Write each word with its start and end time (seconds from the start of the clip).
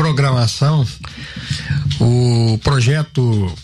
programação, 0.00 0.86
o 2.00 2.58
projeto 2.64 3.54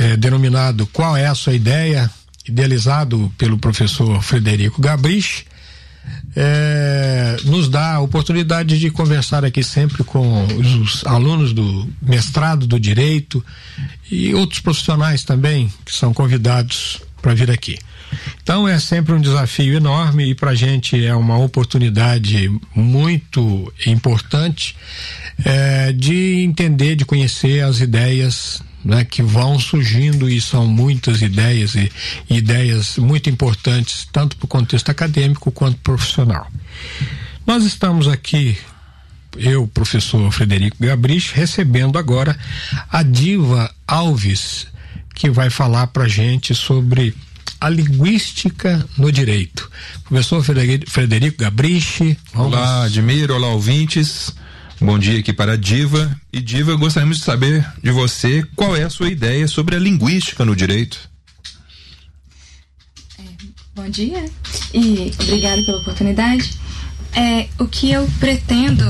é, 0.00 0.16
denominado 0.16 0.86
Qual 0.86 1.14
é 1.14 1.26
a 1.26 1.34
sua 1.34 1.52
ideia? 1.52 2.10
idealizado 2.46 3.32
pelo 3.38 3.56
professor 3.56 4.22
Frederico 4.22 4.80
Gabrich, 4.80 5.46
é, 6.36 7.38
nos 7.44 7.68
dá 7.70 7.94
a 7.94 8.00
oportunidade 8.00 8.78
de 8.78 8.90
conversar 8.90 9.44
aqui 9.44 9.64
sempre 9.64 10.04
com 10.04 10.44
os 10.44 11.04
alunos 11.06 11.54
do 11.54 11.88
mestrado 12.02 12.66
do 12.66 12.78
direito 12.78 13.42
e 14.10 14.34
outros 14.34 14.60
profissionais 14.60 15.24
também 15.24 15.72
que 15.84 15.96
são 15.96 16.12
convidados 16.12 17.00
para 17.22 17.34
vir 17.34 17.50
aqui. 17.50 17.78
Então 18.42 18.66
é 18.68 18.78
sempre 18.78 19.12
um 19.12 19.20
desafio 19.20 19.74
enorme 19.74 20.30
e 20.30 20.34
para 20.34 20.50
a 20.50 20.54
gente 20.54 21.04
é 21.04 21.14
uma 21.14 21.38
oportunidade 21.38 22.50
muito 22.74 23.72
importante 23.86 24.76
é, 25.44 25.92
de 25.92 26.42
entender, 26.42 26.96
de 26.96 27.04
conhecer 27.04 27.62
as 27.62 27.80
ideias 27.80 28.62
né, 28.84 29.04
que 29.04 29.22
vão 29.22 29.58
surgindo 29.58 30.28
e 30.28 30.40
são 30.40 30.66
muitas 30.66 31.22
ideias 31.22 31.74
e, 31.74 31.90
ideias 32.28 32.98
muito 32.98 33.30
importantes 33.30 34.06
tanto 34.12 34.36
para 34.36 34.44
o 34.44 34.48
contexto 34.48 34.90
acadêmico 34.90 35.50
quanto 35.50 35.78
profissional. 35.78 36.50
Nós 37.46 37.64
estamos 37.64 38.08
aqui 38.08 38.56
eu, 39.36 39.66
professor 39.66 40.30
Frederico 40.30 40.76
Gabrich, 40.78 41.34
recebendo 41.34 41.98
agora 41.98 42.36
a 42.90 43.02
Diva 43.02 43.72
Alves, 43.86 44.66
que 45.14 45.30
vai 45.30 45.50
falar 45.50 45.88
para 45.88 46.08
gente 46.08 46.54
sobre 46.54 47.14
a 47.64 47.70
linguística 47.70 48.86
no 48.98 49.10
direito. 49.10 49.70
Professor 50.04 50.44
Frederico 50.86 51.38
Gabrich. 51.38 52.18
Vamos... 52.34 52.52
Olá, 52.52 52.84
Admiro, 52.84 53.34
olá, 53.34 53.48
ouvintes. 53.48 54.34
Bom 54.78 54.98
dia 54.98 55.18
aqui 55.20 55.32
para 55.32 55.54
a 55.54 55.56
Diva. 55.56 56.14
E 56.30 56.42
Diva, 56.42 56.74
gostaríamos 56.74 57.18
de 57.18 57.24
saber 57.24 57.66
de 57.82 57.90
você 57.90 58.46
qual 58.54 58.76
é 58.76 58.82
a 58.82 58.90
sua 58.90 59.08
ideia 59.08 59.48
sobre 59.48 59.76
a 59.76 59.78
linguística 59.78 60.44
no 60.44 60.54
direito. 60.54 61.08
É, 63.18 63.22
bom 63.74 63.88
dia 63.88 64.26
e 64.74 65.10
obrigada 65.22 65.62
pela 65.62 65.78
oportunidade. 65.78 66.58
É, 67.14 67.48
o 67.58 67.66
que 67.66 67.90
eu 67.90 68.06
pretendo 68.20 68.84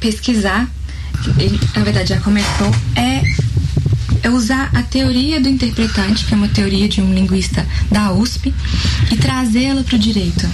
pesquisar, 0.00 0.68
na 1.76 1.84
verdade 1.84 2.08
já 2.08 2.20
começou, 2.20 2.74
é, 2.96 3.22
é 4.22 4.30
usar 4.30 4.70
a 4.74 4.82
teoria 4.82 5.40
do 5.40 5.48
interpretante, 5.48 6.24
que 6.24 6.34
é 6.34 6.36
uma 6.36 6.48
teoria 6.48 6.88
de 6.88 7.00
um 7.00 7.12
linguista 7.12 7.66
da 7.90 8.12
USP, 8.12 8.54
e 9.10 9.16
trazê-la 9.16 9.82
para 9.82 9.96
o 9.96 9.98
direito. 9.98 10.48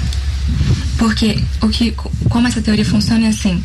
Porque 0.98 1.42
o 1.60 1.68
que, 1.68 1.92
como 2.28 2.46
essa 2.46 2.62
teoria 2.62 2.84
funciona 2.84 3.26
é 3.26 3.28
assim: 3.28 3.62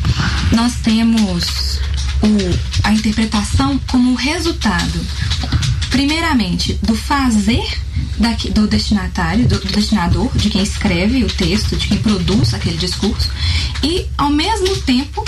nós 0.52 0.74
temos 0.82 1.80
o, 2.22 2.84
a 2.84 2.92
interpretação 2.92 3.78
como 3.86 4.14
resultado, 4.14 5.00
primeiramente, 5.90 6.78
do 6.82 6.94
fazer 6.94 7.64
daqui, 8.18 8.50
do 8.50 8.66
destinatário, 8.66 9.46
do, 9.46 9.58
do, 9.58 9.68
destinador, 9.72 10.30
de 10.36 10.50
quem 10.50 10.62
escreve 10.62 11.24
o 11.24 11.28
texto, 11.28 11.76
de 11.76 11.88
quem 11.88 11.98
produz 11.98 12.54
aquele 12.54 12.76
discurso, 12.76 13.30
e 13.82 14.06
ao 14.16 14.30
mesmo 14.30 14.76
tempo 14.82 15.24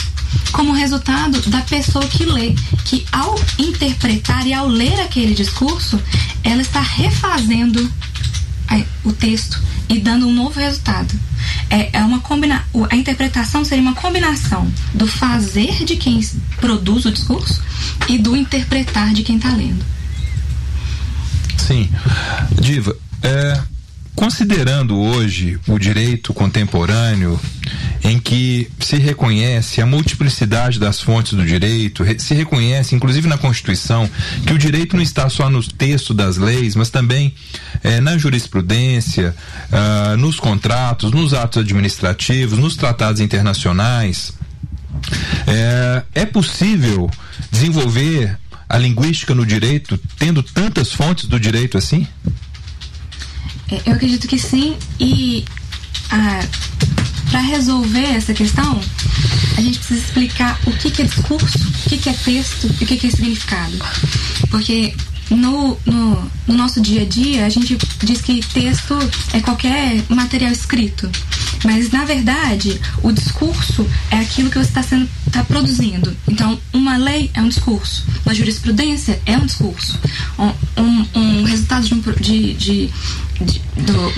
como 0.53 0.73
resultado 0.73 1.41
da 1.51 1.61
pessoa 1.63 2.07
que 2.07 2.25
lê, 2.25 2.55
que 2.85 3.05
ao 3.11 3.35
interpretar 3.59 4.47
e 4.47 4.53
ao 4.55 4.69
ler 4.69 5.01
aquele 5.01 5.35
discurso, 5.35 6.01
ela 6.43 6.63
está 6.63 6.81
refazendo 6.81 7.91
o 9.05 9.13
texto 9.13 9.61
e 9.89 9.99
dando 9.99 10.27
um 10.27 10.33
novo 10.33 10.59
resultado. 10.59 11.15
É, 11.69 11.99
é 11.99 12.03
uma 12.03 12.21
combina 12.21 12.65
a 12.91 12.97
interpretação 12.97 13.65
seria 13.65 13.83
uma 13.83 13.95
combinação 13.95 14.71
do 14.95 15.07
fazer 15.07 15.85
de 15.85 15.97
quem 15.97 16.21
produz 16.57 17.05
o 17.05 17.13
discurso 17.13 17.63
e 18.09 18.19
do 18.19 18.37
interpretar 18.37 19.13
de 19.13 19.23
quem 19.23 19.37
está 19.37 19.51
lendo. 19.51 19.85
Sim. 21.59 21.89
Diva, 22.61 22.97
é, 23.23 23.61
considerando 24.15 24.97
hoje 24.97 25.59
o 25.67 25.79
direito 25.79 26.33
contemporâneo 26.33 27.39
em 28.05 28.19
que 28.19 28.71
se 28.79 28.99
reconhece 28.99 29.81
a 29.81 29.87
multiplicidade 29.87 30.79
das 30.79 31.01
fontes 31.01 31.33
do 31.33 31.45
direito, 31.45 32.05
se 32.21 32.35
reconhece, 32.35 32.95
inclusive 32.95 33.27
na 33.27 33.39
Constituição, 33.39 34.09
que 34.47 34.53
o 34.53 34.59
direito 34.59 34.95
não 34.95 35.03
está 35.03 35.31
só 35.31 35.49
no 35.49 35.63
texto 35.63 36.13
das 36.13 36.37
leis, 36.37 36.77
mas 36.77 36.91
também 36.91 37.35
eh, 37.83 38.03
na 38.03 38.19
jurisprudência, 38.19 39.35
ah, 39.73 40.17
nos 40.19 40.39
contratos, 40.39 41.13
nos 41.13 41.33
atos 41.33 41.63
administrativos, 41.63 42.59
nos 42.59 42.77
tratados 42.77 43.23
internacionais. 43.23 44.35
É, 45.47 46.03
é 46.15 46.27
possível 46.27 47.11
desenvolver 47.51 48.39
a 48.69 48.77
linguística 48.77 49.35
no 49.35 49.47
direito 49.47 49.99
tendo 50.19 50.43
tantas 50.43 50.93
fontes 50.93 51.27
do 51.27 51.41
direito 51.41 51.79
assim? 51.79 52.07
É, 53.71 53.81
eu 53.87 53.95
acredito 53.95 54.29
que 54.29 54.39
sim, 54.39 54.77
e 55.01 55.45
ah, 56.11 56.41
para 57.35 57.41
resolver 57.41 58.15
essa 58.15 58.33
questão, 58.33 58.81
a 59.59 59.61
gente 59.61 59.81
precisa 59.81 59.99
explicar 59.99 60.57
o 60.65 60.71
que, 60.71 60.89
que 60.89 61.03
é 61.03 61.05
discurso, 61.05 61.59
o 61.59 61.89
que, 61.89 61.99
que 61.99 62.09
é 62.09 62.13
texto 62.13 62.73
e 62.81 62.85
o 62.85 62.87
que, 62.87 62.97
que 62.97 63.09
é 63.09 63.11
significado. 63.11 63.77
Porque 64.49 64.95
no, 65.31 65.77
no, 65.85 66.31
no, 66.47 66.55
nosso 66.55 66.81
dia 66.81 67.03
a 67.03 67.05
dia, 67.05 67.45
a 67.45 67.49
gente 67.49 67.77
diz 68.05 68.21
que 68.21 68.41
texto 68.41 68.97
é 69.33 69.41
qualquer 69.41 70.01
material 70.09 70.53
escrito. 70.53 71.11
Mas, 71.65 71.91
na 71.91 72.05
verdade, 72.05 72.81
o 73.03 73.11
discurso 73.11 73.85
é 74.13 74.19
aquilo 74.19 74.49
que 74.49 74.59
você 74.59 74.79
está 74.79 74.85
tá 75.33 75.43
produzindo. 75.43 76.17
Então, 76.29 76.57
uma 76.73 76.97
lei 76.97 77.33
é 77.35 77.43
um 77.43 77.49
discurso. 77.49 78.07
Uma 78.25 78.33
jurisprudência 78.33 79.21
é 79.27 79.37
um 79.37 79.45
discurso. 79.45 79.99
Um, 80.39 80.81
um, 80.81 81.07
um 81.17 81.43
resultado 81.43 81.85
de, 81.85 81.95
um, 81.95 82.01
de, 82.01 82.55
de, 82.55 82.91
de, 83.41 83.63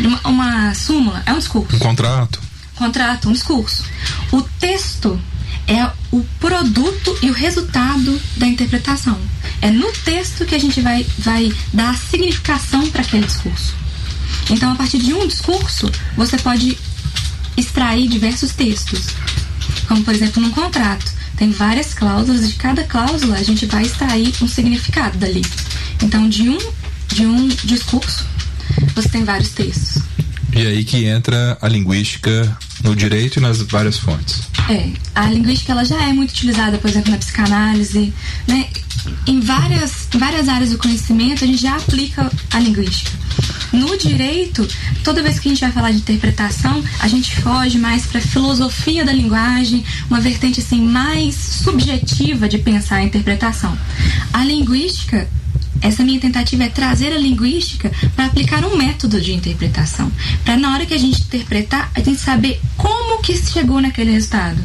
de 0.03 0.07
uma, 0.07 0.21
uma 0.29 0.75
súmula 0.75 1.23
é 1.25 1.33
um 1.33 1.39
discurso. 1.39 1.77
Um 1.77 1.79
contrato 1.79 2.56
contrato, 2.77 3.29
um 3.29 3.33
discurso. 3.33 3.85
O 4.31 4.43
texto 4.43 5.21
é 5.67 5.91
o 6.13 6.23
produto 6.39 7.19
e 7.23 7.31
o 7.31 7.33
resultado 7.33 8.21
da 8.37 8.47
interpretação. 8.47 9.19
É 9.61 9.71
no 9.71 9.91
texto 9.93 10.45
que 10.45 10.55
a 10.55 10.59
gente 10.59 10.81
vai, 10.81 11.05
vai 11.19 11.53
dar 11.73 11.97
significação 11.97 12.89
para 12.91 13.03
aquele 13.03 13.27
discurso. 13.27 13.75
Então, 14.49 14.73
a 14.73 14.77
partir 14.77 14.99
de 14.99 15.13
um 15.13 15.27
discurso, 15.27 15.91
você 16.17 16.39
pode 16.39 16.79
extrair 17.57 18.09
diversos 18.09 18.53
textos. 18.53 19.07
Como, 19.89 20.05
por 20.05 20.15
exemplo, 20.15 20.41
num 20.43 20.51
contrato. 20.51 21.17
Tem 21.37 21.51
várias 21.51 21.93
cláusulas 21.93 22.45
e 22.45 22.49
de 22.49 22.55
cada 22.55 22.85
cláusula 22.85 23.37
a 23.37 23.43
gente 23.43 23.67
vai 23.67 23.83
extrair 23.83 24.33
um 24.41 24.49
significado 24.49 25.19
dali. 25.19 25.43
Então, 26.03 26.29
de 26.29 26.49
um, 26.49 26.59
de 27.09 27.27
um 27.27 27.49
discurso, 27.49 28.25
você 28.95 29.09
tem 29.09 29.25
vários 29.25 29.51
textos. 29.51 30.03
E 30.55 30.67
aí 30.67 30.85
que 30.85 31.05
entra 31.05 31.59
a 31.61 31.69
linguística 31.69 32.57
no 32.83 32.95
direito 32.95 33.39
e 33.39 33.41
nas 33.41 33.61
várias 33.63 33.99
fontes. 33.99 34.43
É, 34.69 34.91
a 35.15 35.27
linguística 35.27 35.73
ela 35.73 35.85
já 35.85 36.03
é 36.03 36.13
muito 36.13 36.31
utilizada, 36.31 36.79
por 36.79 36.91
exemplo, 36.91 37.11
na 37.11 37.19
psicanálise, 37.19 38.13
né? 38.47 38.69
Em 39.27 39.41
várias, 39.41 40.09
várias 40.15 40.49
áreas 40.49 40.71
do 40.71 40.79
conhecimento 40.79 41.45
a 41.45 41.47
gente 41.47 41.63
já 41.63 41.77
aplica 41.77 42.31
a 42.53 42.59
linguística. 42.59 43.13
No 43.73 43.97
direito, 43.97 44.67
toda 45.05 45.23
vez 45.23 45.39
que 45.39 45.49
a 45.49 45.51
gente 45.51 45.61
vai 45.61 45.73
falar 45.73 45.91
de 45.93 45.99
interpretação, 45.99 46.83
a 47.01 47.09
gente 47.09 47.37
foge 47.37 47.79
mais 47.79 48.07
para 48.07 48.21
filosofia 48.21 49.05
da 49.05 49.13
linguagem, 49.13 49.85
uma 50.09 50.21
vertente 50.21 50.61
assim 50.61 50.81
mais 50.81 51.35
subjetiva 51.35 52.49
de 52.49 52.59
pensar 52.59 52.97
a 52.97 53.05
interpretação. 53.05 53.77
A 54.33 54.45
linguística 54.45 55.29
essa 55.81 56.03
minha 56.03 56.21
tentativa 56.21 56.65
é 56.65 56.69
trazer 56.69 57.13
a 57.13 57.19
linguística 57.19 57.91
para 58.15 58.27
aplicar 58.27 58.65
um 58.65 58.77
método 58.77 59.21
de 59.21 59.33
interpretação. 59.33 60.11
Para 60.45 60.57
na 60.57 60.73
hora 60.73 60.87
que 60.87 60.95
a 60.95 60.99
gente 60.99 61.23
interpretar, 61.23 61.91
a 61.95 62.01
gente 62.01 62.21
saber 62.21 62.61
como 62.77 63.23
que 63.23 63.37
chegou 63.37 63.81
naquele 63.81 64.13
resultado. 64.13 64.59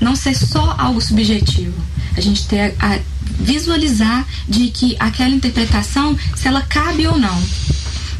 Não 0.00 0.14
ser 0.14 0.34
só 0.34 0.74
algo 0.78 1.00
subjetivo. 1.00 1.74
A 2.16 2.20
gente 2.20 2.46
ter 2.46 2.74
a, 2.78 2.94
a 2.94 2.98
visualizar 3.40 4.26
de 4.48 4.68
que 4.68 4.96
aquela 4.98 5.30
interpretação, 5.30 6.16
se 6.34 6.48
ela 6.48 6.62
cabe 6.62 7.06
ou 7.06 7.18
não. 7.18 7.42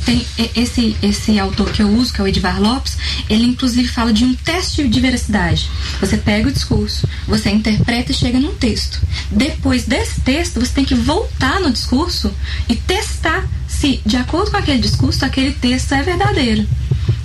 Tem 0.08 0.26
esse, 0.56 0.96
esse 1.02 1.38
autor 1.38 1.70
que 1.70 1.82
eu 1.82 1.88
uso, 1.90 2.14
que 2.14 2.20
é 2.22 2.24
o 2.24 2.26
Edvar 2.26 2.58
Lopes, 2.58 2.96
ele 3.28 3.44
inclusive 3.44 3.86
fala 3.86 4.10
de 4.10 4.24
um 4.24 4.34
teste 4.34 4.88
de 4.88 5.00
veracidade. 5.00 5.68
Você 6.00 6.16
pega 6.16 6.48
o 6.48 6.52
discurso, 6.52 7.06
você 7.26 7.50
interpreta 7.50 8.10
e 8.10 8.14
chega 8.14 8.40
num 8.40 8.54
texto. 8.54 9.02
Depois 9.30 9.84
desse 9.84 10.22
texto, 10.22 10.60
você 10.60 10.72
tem 10.72 10.84
que 10.86 10.94
voltar 10.94 11.60
no 11.60 11.70
discurso 11.70 12.32
e 12.70 12.74
testar 12.74 13.46
se, 13.66 14.00
de 14.06 14.16
acordo 14.16 14.50
com 14.50 14.56
aquele 14.56 14.78
discurso, 14.78 15.26
aquele 15.26 15.52
texto 15.52 15.92
é 15.92 16.02
verdadeiro. 16.02 16.66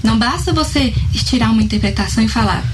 Não 0.04 0.20
basta 0.20 0.52
você 0.52 0.94
estirar 1.14 1.54
uma 1.54 1.64
interpretação 1.64 2.22
e 2.22 2.28
falar, 2.28 2.66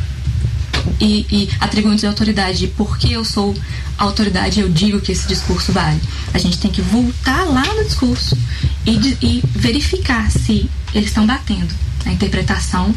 e, 1.00 1.28
e 1.30 1.50
atribuindo 1.60 1.98
de 1.98 2.08
autoridade 2.08 2.68
porque 2.76 3.10
eu 3.10 3.24
sou 3.24 3.56
autoridade 3.98 4.62
eu 4.62 4.70
digo 4.70 5.02
que 5.02 5.12
esse 5.12 5.28
discurso 5.28 5.72
vale. 5.72 6.02
A 6.34 6.38
gente 6.38 6.58
tem 6.58 6.72
que 6.72 6.82
voltar 6.82 7.44
lá 7.44 7.66
no 7.76 7.84
discurso 7.84 8.36
e, 8.86 9.18
e 9.22 9.44
verificar 9.46 10.30
se 10.32 10.70
eles 10.94 11.10
estão 11.10 11.26
batendo 11.26 11.74
a 12.06 12.12
interpretação 12.12 12.94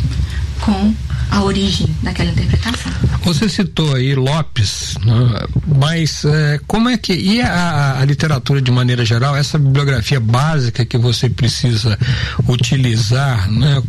com 0.61 0.95
a 1.33 1.43
origem 1.43 1.89
daquela 2.03 2.31
interpretação. 2.31 2.93
Você 3.25 3.49
citou 3.49 3.95
aí 3.95 4.15
Lopes, 4.15 4.97
né? 5.03 5.47
mas 5.79 6.25
é, 6.25 6.61
como 6.67 6.91
é 6.91 6.99
que 6.99 7.15
e 7.15 7.41
a, 7.41 8.01
a, 8.01 8.05
literatura 8.05 8.61
de 8.61 8.71
maneira 8.71 9.05
geral, 9.05 9.35
essa 9.35 9.59
bibliografia 9.59 10.21
básica 10.21 10.85
que 10.85 10.99
você 10.99 11.31
precisa 11.31 11.99
utilizar, 12.47 13.51
né? 13.51 13.83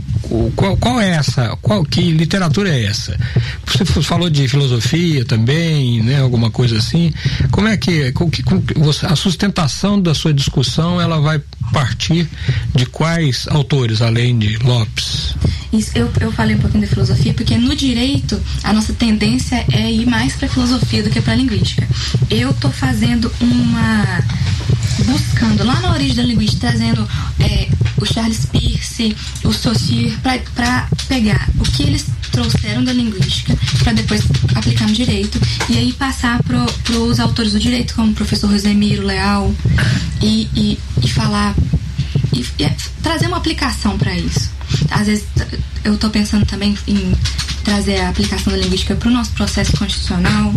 Qual, 0.56 0.78
qual 0.78 1.02
é 1.02 1.10
essa? 1.10 1.58
Qual 1.62 1.84
que 1.84 2.02
literatura 2.12 2.70
é 2.70 2.86
essa? 2.86 3.20
Você 3.66 3.84
falou 4.04 4.30
de 4.30 4.48
filosofia 4.48 5.26
também, 5.26 6.02
né? 6.02 6.22
Alguma 6.22 6.50
coisa 6.50 6.78
assim. 6.78 7.12
Como 7.52 7.68
é 7.68 7.76
que, 7.76 8.12
com, 8.14 8.30
com, 8.30 8.64
a 9.08 9.16
sustentação 9.16 10.00
da 10.02 10.14
sua 10.14 10.34
discussão 10.34 11.02
ela 11.02 11.20
vai 11.20 11.42
partir 11.74 12.30
de 12.74 12.86
quais 12.86 13.48
autores 13.50 14.02
além 14.02 14.38
de 14.38 14.58
Lopes? 14.60 15.36
Isso, 15.74 15.92
eu, 15.96 16.08
eu 16.22 16.32
falei 16.32 16.56
um 16.56 16.60
pouquinho 16.60 16.82
da 16.82 16.88
filosofia 16.88 17.34
porque 17.34 17.58
no 17.58 17.76
direito 17.76 18.40
a 18.64 18.72
nossa 18.72 18.94
tendência 18.94 19.66
é 19.72 19.92
ir 19.92 20.06
mais 20.06 20.36
para 20.36 20.48
filosofia 20.48 21.02
do 21.02 21.10
que 21.10 21.20
para 21.20 21.34
linguística. 21.34 21.88
Eu 22.30 22.52
estou 22.52 22.72
fazendo 22.72 23.32
uma 23.42 24.24
buscando 25.06 25.64
lá 25.64 25.80
na 25.82 25.92
origem 25.92 26.16
da 26.16 26.22
linguística, 26.24 26.68
trazendo 26.68 27.08
é, 27.40 27.68
o 28.00 28.06
Charles 28.06 28.46
Peirce, 28.46 29.16
o 29.44 29.52
Saussure, 29.52 30.16
para 30.22 30.88
pegar 31.08 31.50
o 31.60 31.64
que 31.64 31.82
eles 31.82 32.06
trouxeram 32.32 32.84
da 32.84 32.94
linguística 32.94 33.58
para 33.80 33.94
depois 33.94 34.22
aplicar 34.54 34.88
no 34.88 34.94
direito 34.94 35.40
e 35.70 35.78
aí 35.78 35.92
passar 35.94 36.42
para 36.44 36.66
os 37.00 37.20
autores 37.20 37.54
do 37.54 37.60
direito, 37.60 37.96
como 37.96 38.12
o 38.12 38.16
professor 38.16 38.50
Rosemiro 38.50 39.04
Leal, 39.04 39.54
e, 40.22 40.48
e, 40.56 40.80
e 41.04 41.08
falar 41.10 41.56
e, 42.32 42.42
e 42.42 42.70
trazer 43.02 43.28
uma 43.28 43.38
aplicação 43.38 43.98
para 43.98 44.16
isso 44.16 44.53
às 44.92 45.08
vezes 45.08 45.26
eu 45.84 45.96
estou 45.96 46.10
pensando 46.10 46.46
também 46.46 46.78
em 46.88 47.14
trazer 47.64 48.00
a 48.02 48.10
aplicação 48.10 48.52
da 48.52 48.60
linguística 48.60 48.96
para 48.96 49.10
o 49.10 49.12
nosso 49.12 49.32
processo 49.32 49.76
constitucional. 49.78 50.54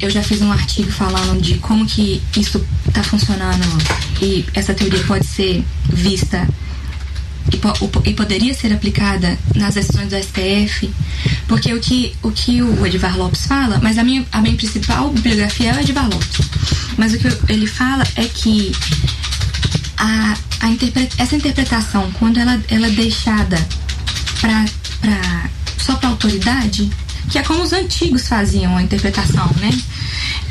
Eu 0.00 0.10
já 0.10 0.22
fiz 0.22 0.40
um 0.42 0.52
artigo 0.52 0.90
falando 0.90 1.40
de 1.40 1.54
como 1.58 1.86
que 1.86 2.22
isso 2.36 2.64
está 2.86 3.02
funcionando 3.02 3.66
e 4.22 4.44
essa 4.54 4.74
teoria 4.74 5.02
pode 5.04 5.26
ser 5.26 5.64
vista 5.92 6.46
e, 7.52 7.56
po 7.56 7.72
e, 8.04 8.14
poderia 8.14 8.52
ser 8.54 8.72
aplicada 8.72 9.38
nas 9.54 9.74
decisões 9.74 10.08
do 10.08 10.16
STF, 10.16 10.90
porque 11.46 11.72
o 11.72 11.80
que 11.80 12.14
o, 12.22 12.30
que 12.30 12.62
o 12.62 12.86
Edvar 12.86 13.16
Lopes 13.16 13.46
fala, 13.46 13.80
mas 13.82 13.96
a 13.98 14.04
minha, 14.04 14.24
a 14.32 14.40
minha 14.40 14.54
principal 14.54 15.10
bibliografia 15.10 15.70
é 15.70 15.76
o 15.76 15.80
Edvar 15.80 16.08
Lopes, 16.08 16.46
mas 16.96 17.14
o 17.14 17.18
que 17.18 17.52
ele 17.52 17.66
fala 17.66 18.04
é 18.16 18.24
que 18.24 18.72
a, 19.98 20.36
a 20.60 20.68
interpre 20.68 21.08
essa 21.18 21.34
interpretação, 21.34 22.10
quando 22.18 22.38
ela, 22.38 22.60
ela 22.68 22.86
é 22.86 22.90
deixada 22.90 23.58
pra, 24.40 24.64
pra, 25.00 25.50
só 25.76 25.96
para 25.96 26.08
autoridade, 26.08 26.88
que 27.28 27.38
é 27.38 27.42
como 27.42 27.62
os 27.62 27.72
antigos 27.72 28.28
faziam 28.28 28.76
a 28.76 28.82
interpretação, 28.82 29.50
né? 29.60 29.70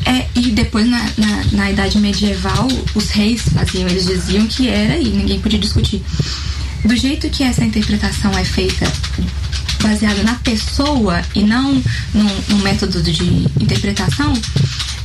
É, 0.05 0.27
e 0.35 0.51
depois, 0.51 0.88
na, 0.88 0.99
na, 1.17 1.44
na, 1.51 1.71
Idade 1.71 1.97
Medieval, 1.97 2.67
os 2.94 3.09
reis 3.09 3.41
faziam, 3.53 3.89
eles 3.89 4.05
diziam 4.05 4.45
que 4.47 4.69
era 4.69 4.97
e 4.97 5.09
ninguém 5.09 5.39
podia 5.39 5.59
discutir. 5.59 6.01
Do 6.85 6.95
jeito 6.95 7.29
que 7.29 7.44
essa 7.44 7.63
interpretação 7.63 8.31
é 8.38 8.45
feita 8.45 8.91
baseada 9.81 10.23
na 10.23 10.35
pessoa 10.35 11.21
e 11.35 11.44
não 11.44 11.81
no, 12.13 12.57
método 12.59 13.01
de 13.01 13.23
interpretação, 13.61 14.33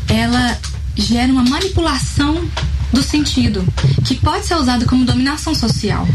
ela 0.08 0.58
gera 0.96 1.32
uma 1.32 1.44
manipulação 1.44 2.48
sentido, 3.12 3.62
que 4.04 4.14
pode 4.14 4.46
ser 4.46 4.54
usado 4.54 4.86
como 4.86 5.04
dominação 5.04 5.54
social. 5.54 6.08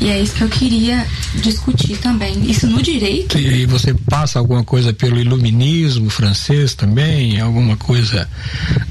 E 0.00 0.08
é 0.08 0.20
isso 0.20 0.34
que 0.34 0.42
eu 0.42 0.48
queria 0.48 1.06
discutir 1.36 1.96
também. 1.98 2.50
Isso 2.50 2.66
no 2.66 2.82
direito. 2.82 3.38
E, 3.38 3.64
você 3.66 3.94
passa 3.94 4.38
alguma 4.38 4.64
coisa 4.64 4.92
pelo 4.92 5.18
iluminismo 5.18 6.10
francês 6.10 6.74
também? 6.74 7.40
Alguma 7.40 7.76
coisa 7.76 8.28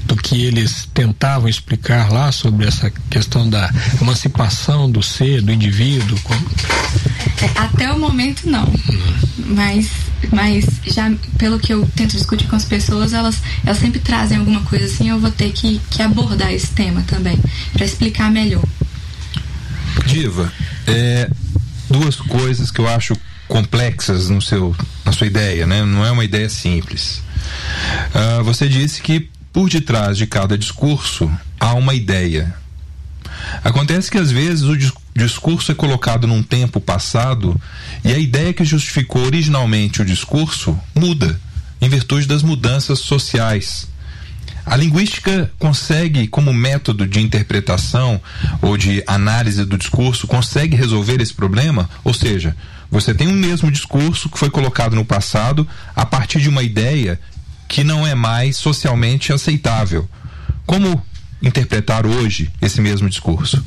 do 0.06 0.16
que 0.16 0.44
eles 0.44 0.88
tentavam 0.92 1.48
explicar 1.48 2.10
lá 2.10 2.32
sobre 2.32 2.66
essa 2.66 2.90
questão 3.10 3.48
da 3.48 3.70
emancipação 4.00 4.90
do 4.90 5.02
ser, 5.02 5.42
do 5.42 5.52
indivíduo? 5.52 6.18
Como... 6.22 6.40
É, 7.42 7.58
até 7.58 7.92
o 7.92 7.98
momento, 7.98 8.48
não. 8.48 8.64
Hum. 8.64 9.14
Mas 9.46 9.90
mas 10.32 10.66
já 10.86 11.12
pelo 11.38 11.58
que 11.58 11.72
eu 11.72 11.88
tento 11.94 12.12
discutir 12.12 12.46
com 12.46 12.56
as 12.56 12.64
pessoas, 12.64 13.12
elas, 13.12 13.40
elas 13.64 13.78
sempre 13.78 14.00
trazem 14.00 14.38
alguma 14.38 14.62
coisa 14.62 14.86
assim, 14.86 15.10
eu 15.10 15.18
vou 15.18 15.30
ter 15.30 15.52
que, 15.52 15.80
que 15.90 16.02
abordar 16.02 16.52
esse 16.52 16.68
tema 16.68 17.02
também, 17.06 17.38
para 17.72 17.84
explicar 17.84 18.30
melhor. 18.30 18.64
Diva, 20.06 20.52
é, 20.86 21.30
duas 21.88 22.16
coisas 22.16 22.70
que 22.70 22.80
eu 22.80 22.88
acho 22.88 23.14
complexas 23.48 24.28
no 24.28 24.40
seu, 24.40 24.74
na 25.04 25.12
sua 25.12 25.26
ideia, 25.26 25.66
né? 25.66 25.84
Não 25.84 26.04
é 26.04 26.10
uma 26.10 26.24
ideia 26.24 26.48
simples. 26.48 27.22
Uh, 28.14 28.42
você 28.42 28.68
disse 28.68 29.02
que 29.02 29.28
por 29.52 29.68
detrás 29.68 30.16
de 30.16 30.26
cada 30.26 30.58
discurso 30.58 31.30
há 31.60 31.74
uma 31.74 31.94
ideia. 31.94 32.54
Acontece 33.62 34.10
que 34.10 34.18
às 34.18 34.30
vezes 34.30 34.64
o 34.64 34.76
discurso 34.76 35.03
é 35.16 35.74
colocado 35.74 36.26
num 36.26 36.42
tempo 36.42 36.80
passado 36.80 37.60
e 38.04 38.12
a 38.12 38.18
ideia 38.18 38.52
que 38.52 38.64
justificou 38.64 39.24
originalmente 39.24 40.02
o 40.02 40.04
discurso 40.04 40.78
muda 40.94 41.40
em 41.80 41.88
virtude 41.88 42.26
das 42.26 42.42
mudanças 42.42 42.98
sociais. 42.98 43.86
A 44.66 44.76
linguística 44.76 45.52
consegue, 45.58 46.26
como 46.26 46.52
método 46.52 47.06
de 47.06 47.20
interpretação 47.20 48.20
ou 48.62 48.76
de 48.76 49.04
análise 49.06 49.64
do 49.64 49.76
discurso, 49.76 50.26
consegue 50.26 50.74
resolver 50.74 51.20
esse 51.20 51.34
problema? 51.34 51.88
Ou 52.02 52.14
seja, 52.14 52.56
você 52.90 53.12
tem 53.12 53.28
um 53.28 53.32
mesmo 53.32 53.70
discurso 53.70 54.28
que 54.28 54.38
foi 54.38 54.48
colocado 54.48 54.96
no 54.96 55.04
passado 55.04 55.68
a 55.94 56.06
partir 56.06 56.40
de 56.40 56.48
uma 56.48 56.62
ideia 56.62 57.20
que 57.68 57.84
não 57.84 58.06
é 58.06 58.14
mais 58.14 58.56
socialmente 58.56 59.32
aceitável. 59.32 60.08
Como 60.64 61.04
interpretar 61.42 62.06
hoje 62.06 62.50
esse 62.62 62.80
mesmo 62.80 63.08
discurso? 63.08 63.62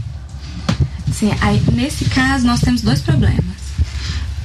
Sim, 1.18 1.32
aí, 1.42 1.60
nesse 1.74 2.06
caso 2.06 2.46
nós 2.46 2.60
temos 2.60 2.84
dois 2.84 3.02
problemas. 3.02 3.58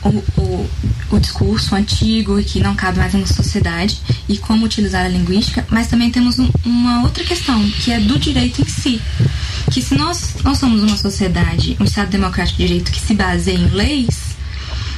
O, 0.02 0.08
o, 0.40 0.70
o, 1.10 1.20
discurso 1.20 1.74
antigo 1.74 2.42
que 2.42 2.60
não 2.60 2.74
cabe 2.74 2.98
mais 2.98 3.12
na 3.12 3.26
sociedade 3.26 4.00
e 4.26 4.38
como 4.38 4.64
utilizar 4.64 5.04
a 5.04 5.08
linguística, 5.08 5.66
mas 5.68 5.88
também 5.88 6.10
temos 6.10 6.38
um, 6.38 6.50
uma 6.64 7.02
outra 7.02 7.22
questão, 7.24 7.62
que 7.72 7.92
é 7.92 8.00
do 8.00 8.18
direito 8.18 8.62
em 8.62 8.64
si. 8.64 9.02
Que 9.70 9.82
se 9.82 9.94
nós, 9.96 10.36
nós 10.42 10.56
somos 10.56 10.82
uma 10.82 10.96
sociedade, 10.96 11.76
um 11.78 11.84
Estado 11.84 12.08
democrático 12.08 12.56
de 12.56 12.66
direito 12.66 12.90
que 12.90 13.00
se 13.00 13.12
baseia 13.12 13.58
em 13.58 13.68
leis, 13.68 14.34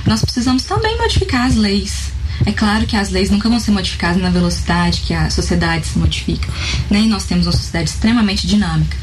nós 0.07 0.21
precisamos 0.21 0.63
também 0.63 0.97
modificar 0.97 1.47
as 1.47 1.57
leis. 1.57 2.13
É 2.47 2.53
claro 2.53 2.87
que 2.87 2.97
as 2.97 3.11
leis 3.11 3.31
nunca 3.31 3.49
vão 3.49 3.59
ser 3.59 3.73
modificadas 3.73 4.23
na 4.23 4.31
velocidade 4.31 5.01
que 5.01 5.13
a 5.13 5.29
sociedade 5.29 5.89
se 5.89 5.99
modifica, 5.99 6.49
né? 6.89 7.01
E 7.01 7.09
nós 7.09 7.25
temos 7.25 7.47
uma 7.47 7.53
sociedade 7.53 7.91
extremamente 7.91 8.47
dinâmica. 8.47 8.97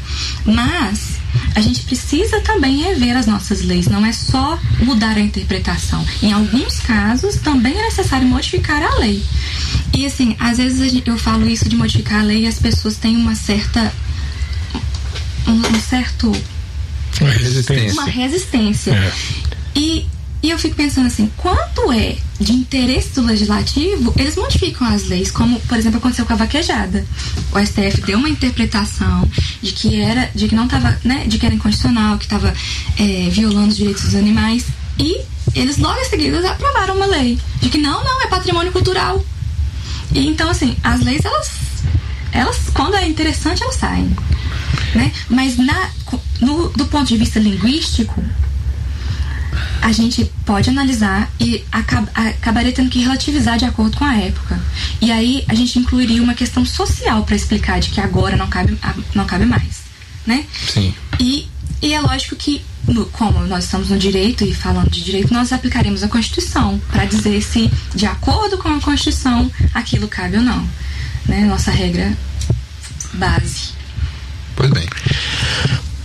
Mas 0.46 1.21
a 1.54 1.60
gente 1.60 1.82
precisa 1.82 2.40
também 2.40 2.82
rever 2.82 3.16
as 3.16 3.26
nossas 3.26 3.62
leis, 3.62 3.86
não 3.86 4.04
é 4.04 4.12
só 4.12 4.58
mudar 4.80 5.16
a 5.16 5.20
interpretação. 5.20 6.04
Em 6.22 6.32
alguns 6.32 6.80
casos, 6.80 7.36
também 7.36 7.78
é 7.78 7.84
necessário 7.84 8.26
modificar 8.26 8.82
a 8.82 8.98
lei. 8.98 9.22
E 9.94 10.06
assim, 10.06 10.36
às 10.38 10.58
vezes 10.58 11.02
eu 11.04 11.18
falo 11.18 11.48
isso 11.48 11.68
de 11.68 11.76
modificar 11.76 12.20
a 12.20 12.24
lei 12.24 12.44
e 12.44 12.46
as 12.46 12.58
pessoas 12.58 12.96
têm 12.96 13.16
uma 13.16 13.34
certa. 13.34 13.92
um, 15.46 15.52
um 15.52 15.80
certo. 15.80 16.32
Uma 17.20 17.30
resistência. 17.30 17.92
Uma 17.92 18.06
resistência. 18.06 18.92
É. 18.92 19.12
E 19.76 20.06
e 20.42 20.50
eu 20.50 20.58
fico 20.58 20.74
pensando 20.74 21.06
assim, 21.06 21.30
quanto 21.36 21.92
é 21.92 22.16
de 22.40 22.52
interesse 22.52 23.14
do 23.14 23.22
legislativo, 23.22 24.12
eles 24.16 24.34
modificam 24.34 24.88
as 24.88 25.06
leis, 25.06 25.30
como, 25.30 25.60
por 25.60 25.78
exemplo, 25.78 25.98
aconteceu 25.98 26.26
com 26.26 26.32
a 26.32 26.36
vaquejada. 26.36 27.06
O 27.52 27.58
STF 27.64 28.00
deu 28.04 28.18
uma 28.18 28.28
interpretação 28.28 29.30
de 29.62 29.70
que 29.70 30.00
era, 30.00 30.28
de 30.34 30.48
que 30.48 30.54
não 30.56 30.64
estava, 30.64 30.98
né, 31.04 31.24
de 31.28 31.38
que 31.38 31.46
era 31.46 31.54
inconstitucional, 31.54 32.18
que 32.18 32.24
estava 32.24 32.52
é, 32.98 33.28
violando 33.30 33.68
os 33.68 33.76
direitos 33.76 34.02
dos 34.02 34.16
animais, 34.16 34.64
e 34.98 35.20
eles 35.54 35.78
logo 35.78 35.98
em 36.00 36.04
seguida 36.06 36.50
aprovaram 36.50 36.96
uma 36.96 37.06
lei 37.06 37.38
de 37.60 37.68
que 37.68 37.78
não, 37.78 38.02
não, 38.02 38.22
é 38.22 38.26
patrimônio 38.26 38.72
cultural. 38.72 39.24
E 40.12 40.26
então, 40.26 40.50
assim, 40.50 40.76
as 40.82 41.00
leis, 41.02 41.24
elas, 41.24 41.50
elas 42.32 42.56
quando 42.74 42.96
é 42.96 43.06
interessante, 43.06 43.62
elas 43.62 43.76
saem. 43.76 44.10
Né? 44.92 45.12
Mas 45.28 45.56
na, 45.56 45.90
no, 46.40 46.68
do 46.70 46.86
ponto 46.86 47.06
de 47.06 47.16
vista 47.16 47.38
linguístico, 47.38 48.22
a 49.82 49.90
gente 49.90 50.24
pode 50.46 50.70
analisar 50.70 51.28
e 51.40 51.64
acab 51.72 52.08
acabaria 52.14 52.72
tendo 52.72 52.88
que 52.88 53.00
relativizar 53.00 53.58
de 53.58 53.64
acordo 53.64 53.96
com 53.96 54.04
a 54.04 54.16
época. 54.16 54.58
E 55.00 55.10
aí 55.10 55.44
a 55.48 55.54
gente 55.54 55.76
incluiria 55.76 56.22
uma 56.22 56.34
questão 56.34 56.64
social 56.64 57.24
para 57.24 57.34
explicar 57.34 57.80
de 57.80 57.90
que 57.90 58.00
agora 58.00 58.36
não 58.36 58.48
cabe, 58.48 58.78
não 59.12 59.26
cabe 59.26 59.44
mais, 59.44 59.82
né? 60.24 60.46
Sim. 60.72 60.94
E, 61.18 61.48
e 61.82 61.92
é 61.92 62.00
lógico 62.00 62.36
que 62.36 62.62
no, 62.86 63.06
como 63.06 63.40
nós 63.46 63.64
estamos 63.64 63.90
no 63.90 63.98
direito 63.98 64.44
e 64.44 64.54
falando 64.54 64.88
de 64.88 65.02
direito, 65.02 65.34
nós 65.34 65.52
aplicaremos 65.52 66.04
a 66.04 66.08
Constituição 66.08 66.80
para 66.90 67.04
dizer 67.04 67.42
se, 67.42 67.68
de 67.92 68.06
acordo 68.06 68.58
com 68.58 68.68
a 68.68 68.80
Constituição, 68.80 69.50
aquilo 69.74 70.06
cabe 70.06 70.36
ou 70.36 70.42
não. 70.44 70.64
Né? 71.26 71.44
Nossa 71.44 71.72
regra 71.72 72.16
base. 73.14 73.70
Pois 74.54 74.70
bem. 74.70 74.88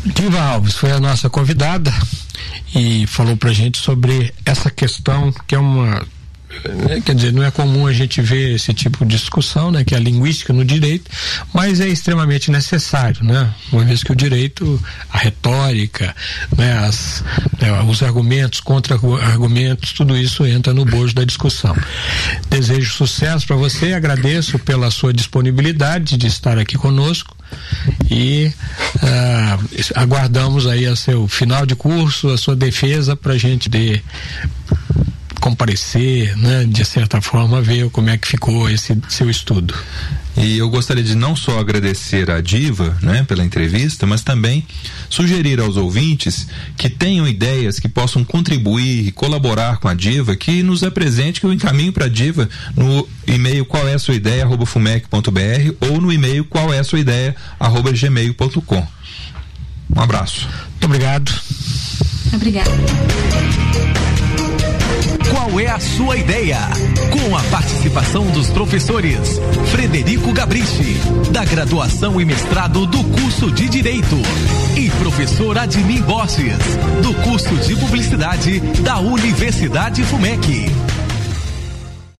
Diva 0.03 0.41
Alves 0.41 0.75
foi 0.75 0.91
a 0.91 0.99
nossa 0.99 1.29
convidada 1.29 1.93
e 2.77 3.07
falou 3.07 3.35
pra 3.35 3.51
gente 3.51 3.77
sobre 3.77 4.33
essa 4.45 4.69
questão 4.69 5.33
que 5.47 5.55
é 5.55 5.59
uma 5.59 6.05
né, 6.87 7.01
quer 7.03 7.15
dizer, 7.15 7.33
não 7.33 7.43
é 7.43 7.51
comum 7.51 7.87
a 7.87 7.93
gente 7.93 8.21
ver 8.21 8.55
esse 8.55 8.73
tipo 8.73 9.05
de 9.05 9.17
discussão, 9.17 9.71
né, 9.71 9.83
que 9.83 9.93
é 9.93 9.97
a 9.97 9.99
linguística 9.99 10.53
no 10.53 10.63
direito, 10.63 11.09
mas 11.53 11.79
é 11.79 11.87
extremamente 11.87 12.49
necessário, 12.49 13.23
né, 13.23 13.53
uma 13.71 13.83
vez 13.83 14.03
que 14.03 14.11
o 14.11 14.15
direito, 14.15 14.81
a 15.11 15.17
retórica, 15.17 16.15
né, 16.55 16.77
as, 16.79 17.23
né, 17.59 17.71
os 17.83 18.01
argumentos, 18.01 18.59
contra-argumentos, 18.59 19.91
tudo 19.91 20.17
isso 20.17 20.45
entra 20.45 20.73
no 20.73 20.85
bojo 20.85 21.13
da 21.13 21.23
discussão. 21.23 21.75
Desejo 22.49 22.93
sucesso 22.93 23.45
para 23.45 23.55
você, 23.55 23.93
agradeço 23.93 24.57
pela 24.59 24.89
sua 24.89 25.13
disponibilidade 25.13 26.17
de 26.17 26.27
estar 26.27 26.57
aqui 26.57 26.77
conosco 26.77 27.35
e 28.09 28.51
uh, 28.95 29.81
aguardamos 29.95 30.67
aí 30.67 30.85
a 30.85 30.95
seu 30.95 31.27
final 31.27 31.65
de 31.65 31.75
curso, 31.75 32.29
a 32.29 32.37
sua 32.37 32.55
defesa 32.55 33.15
para 33.15 33.33
a 33.33 33.37
gente 33.37 33.69
de 33.69 34.01
comparecer, 35.47 36.35
né, 36.35 36.65
de 36.67 36.83
certa 36.83 37.21
forma 37.21 37.61
ver 37.61 37.89
como 37.89 38.09
é 38.09 38.17
que 38.17 38.27
ficou 38.27 38.69
esse 38.69 38.97
seu 39.07 39.29
estudo. 39.29 39.73
E 40.35 40.57
eu 40.57 40.69
gostaria 40.69 41.01
de 41.01 41.15
não 41.15 41.37
só 41.37 41.57
agradecer 41.57 42.29
à 42.29 42.41
Diva, 42.41 42.97
né, 43.01 43.23
pela 43.23 43.45
entrevista, 43.45 44.05
mas 44.05 44.21
também 44.21 44.67
sugerir 45.09 45.61
aos 45.61 45.77
ouvintes 45.77 46.47
que 46.75 46.89
tenham 46.89 47.25
ideias 47.25 47.79
que 47.79 47.87
possam 47.87 48.25
contribuir 48.25 49.07
e 49.07 49.11
colaborar 49.13 49.77
com 49.77 49.87
a 49.87 49.93
Diva, 49.93 50.35
que 50.35 50.61
nos 50.61 50.83
apresente 50.83 51.39
que 51.39 51.45
eu 51.45 51.53
encaminho 51.53 51.93
para 51.93 52.05
a 52.05 52.09
Diva 52.09 52.49
no 52.75 53.07
e-mail 53.25 53.65
qual 53.65 53.87
é 53.87 53.93
a 53.93 53.99
sua 53.99 54.15
ideia 54.15 54.43
arroba 54.43 54.65
fumec.br 54.65 55.75
ou 55.79 56.01
no 56.01 56.11
e-mail 56.11 56.43
qual 56.43 56.73
é 56.73 56.79
a 56.79 56.83
sua 56.83 56.99
ideia 56.99 57.33
arroba 57.57 57.93
gmail.com. 57.93 58.87
Um 59.95 60.01
abraço. 60.01 60.45
Muito 60.71 60.85
obrigado. 60.85 61.31
Obrigada. 62.33 62.71
Qual 65.31 65.59
é 65.59 65.67
a 65.67 65.79
sua 65.79 66.17
ideia? 66.17 66.57
Com 67.11 67.35
a 67.35 67.43
participação 67.43 68.25
dos 68.27 68.49
professores 68.49 69.39
Frederico 69.71 70.33
Gabrichi, 70.33 70.97
da 71.31 71.45
graduação 71.45 72.19
e 72.19 72.25
mestrado 72.25 72.85
do 72.85 73.03
curso 73.03 73.51
de 73.51 73.69
Direito, 73.69 74.17
e 74.77 74.89
professor 75.01 75.57
Admin 75.57 76.01
Borges, 76.01 76.57
do 77.01 77.13
curso 77.23 77.55
de 77.55 77.75
Publicidade 77.75 78.59
da 78.81 78.99
Universidade 78.99 80.03
FUMEC. 80.03 80.69